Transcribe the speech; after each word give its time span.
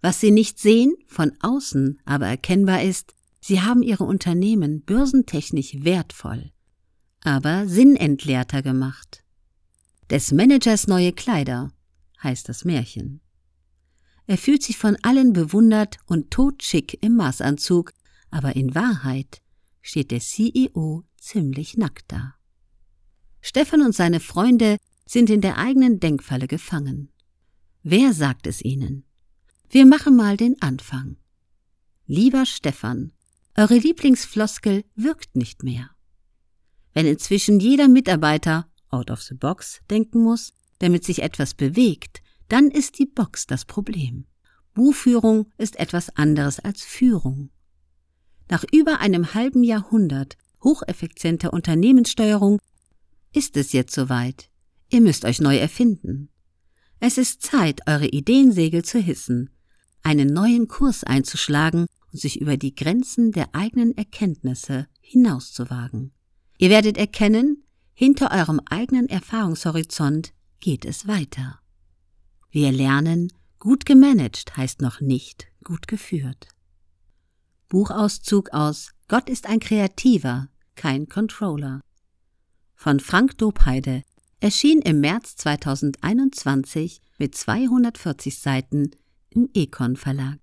Was 0.00 0.20
Sie 0.20 0.30
nicht 0.30 0.58
sehen, 0.58 0.94
von 1.06 1.32
außen 1.40 2.00
aber 2.04 2.26
erkennbar 2.26 2.82
ist, 2.82 3.14
Sie 3.40 3.60
haben 3.60 3.82
Ihre 3.82 4.04
Unternehmen 4.04 4.82
börsentechnisch 4.82 5.82
wertvoll, 5.82 6.52
aber 7.22 7.66
sinnentleerter 7.68 8.62
gemacht. 8.62 9.24
Des 10.10 10.32
Managers 10.32 10.86
neue 10.86 11.12
Kleider 11.12 11.72
heißt 12.22 12.48
das 12.48 12.64
Märchen. 12.64 13.20
Er 14.26 14.38
fühlt 14.38 14.62
sich 14.62 14.76
von 14.76 14.96
allen 15.02 15.32
bewundert 15.32 15.96
und 16.06 16.30
totschick 16.30 17.02
im 17.02 17.16
Maßanzug, 17.16 17.92
aber 18.30 18.56
in 18.56 18.74
Wahrheit 18.74 19.40
steht 19.80 20.10
der 20.10 20.20
CEO 20.20 21.04
ziemlich 21.16 21.76
nackt 21.76 22.12
da. 22.12 22.34
Stefan 23.40 23.82
und 23.82 23.94
seine 23.94 24.20
Freunde 24.20 24.76
sind 25.06 25.30
in 25.30 25.40
der 25.40 25.56
eigenen 25.56 26.00
Denkfalle 26.00 26.46
gefangen. 26.46 27.10
Wer 27.82 28.12
sagt 28.12 28.46
es 28.46 28.62
ihnen? 28.62 29.07
Wir 29.70 29.84
machen 29.84 30.16
mal 30.16 30.38
den 30.38 30.60
Anfang. 30.62 31.18
Lieber 32.06 32.46
Stefan, 32.46 33.12
eure 33.54 33.76
Lieblingsfloskel 33.76 34.84
wirkt 34.94 35.36
nicht 35.36 35.62
mehr. 35.62 35.90
Wenn 36.94 37.04
inzwischen 37.04 37.60
jeder 37.60 37.86
Mitarbeiter 37.86 38.66
out 38.88 39.10
of 39.10 39.20
the 39.20 39.34
box 39.34 39.80
denken 39.90 40.22
muss, 40.22 40.54
damit 40.78 41.04
sich 41.04 41.22
etwas 41.22 41.52
bewegt, 41.52 42.22
dann 42.48 42.70
ist 42.70 42.98
die 42.98 43.04
Box 43.04 43.46
das 43.46 43.66
Problem. 43.66 44.26
Buchführung 44.72 45.50
ist 45.58 45.78
etwas 45.78 46.16
anderes 46.16 46.60
als 46.60 46.82
Führung. 46.82 47.50
Nach 48.48 48.64
über 48.72 49.00
einem 49.00 49.34
halben 49.34 49.64
Jahrhundert 49.64 50.38
hocheffizienter 50.64 51.52
Unternehmenssteuerung 51.52 52.58
ist 53.34 53.56
es 53.58 53.72
jetzt 53.72 53.94
soweit. 53.94 54.48
Ihr 54.88 55.02
müsst 55.02 55.26
euch 55.26 55.40
neu 55.40 55.58
erfinden. 55.58 56.30
Es 57.00 57.18
ist 57.18 57.42
Zeit, 57.42 57.82
eure 57.86 58.06
Ideensegel 58.06 58.82
zu 58.82 58.98
hissen, 58.98 59.50
einen 60.08 60.32
neuen 60.32 60.68
Kurs 60.68 61.04
einzuschlagen 61.04 61.86
und 62.12 62.18
sich 62.18 62.40
über 62.40 62.56
die 62.56 62.74
Grenzen 62.74 63.30
der 63.30 63.54
eigenen 63.54 63.94
Erkenntnisse 63.96 64.86
hinauszuwagen. 65.00 66.12
Ihr 66.56 66.70
werdet 66.70 66.96
erkennen, 66.96 67.62
hinter 67.92 68.30
eurem 68.30 68.60
eigenen 68.70 69.08
Erfahrungshorizont 69.08 70.32
geht 70.60 70.86
es 70.86 71.06
weiter. 71.06 71.60
Wir 72.50 72.72
lernen, 72.72 73.30
gut 73.58 73.84
gemanagt 73.84 74.56
heißt 74.56 74.80
noch 74.80 75.00
nicht 75.00 75.46
gut 75.62 75.86
geführt. 75.86 76.48
Buchauszug 77.68 78.54
aus 78.54 78.92
Gott 79.08 79.28
ist 79.28 79.46
ein 79.46 79.60
Kreativer, 79.60 80.48
kein 80.74 81.08
Controller 81.08 81.82
von 82.78 83.00
Frank 83.00 83.36
Dobheide 83.38 84.04
erschien 84.38 84.80
im 84.82 85.00
März 85.00 85.34
2021 85.34 87.02
mit 87.18 87.34
240 87.34 88.38
Seiten 88.38 88.92
im 89.30 89.48
Econ 89.54 89.96
Verlag. 89.96 90.38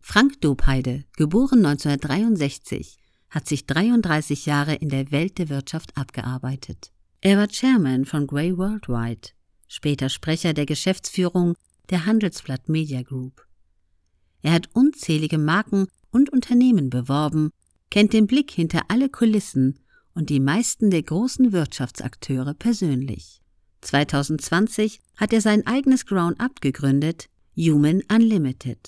Frank 0.00 0.40
Dobheide, 0.40 1.04
geboren 1.16 1.64
1963, 1.64 2.98
hat 3.30 3.48
sich 3.48 3.66
33 3.66 4.46
Jahre 4.46 4.74
in 4.74 4.90
der 4.90 5.10
Welt 5.10 5.38
der 5.38 5.48
Wirtschaft 5.48 5.96
abgearbeitet. 5.96 6.92
Er 7.20 7.38
war 7.38 7.48
Chairman 7.48 8.04
von 8.04 8.26
Grey 8.26 8.56
Worldwide, 8.56 9.30
später 9.66 10.08
Sprecher 10.08 10.52
der 10.52 10.66
Geschäftsführung 10.66 11.54
der 11.90 12.06
Handelsblatt 12.06 12.68
Media 12.68 13.02
Group. 13.02 13.46
Er 14.42 14.52
hat 14.52 14.68
unzählige 14.74 15.38
Marken 15.38 15.86
und 16.10 16.30
Unternehmen 16.30 16.90
beworben, 16.90 17.50
kennt 17.90 18.12
den 18.12 18.26
Blick 18.26 18.50
hinter 18.50 18.82
alle 18.88 19.08
Kulissen 19.08 19.80
und 20.14 20.30
die 20.30 20.40
meisten 20.40 20.90
der 20.90 21.02
großen 21.02 21.52
Wirtschaftsakteure 21.52 22.54
persönlich. 22.54 23.40
2020 23.80 25.00
hat 25.16 25.32
er 25.32 25.40
sein 25.40 25.66
eigenes 25.66 26.06
Ground-up 26.06 26.60
gegründet, 26.60 27.28
Human 27.56 28.02
Unlimited. 28.10 28.78